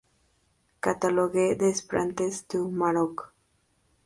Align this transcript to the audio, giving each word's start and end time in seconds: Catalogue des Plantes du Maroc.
Catalogue 0.81 1.55
des 1.59 1.75
Plantes 1.87 2.47
du 2.49 2.57
Maroc. 2.71 3.19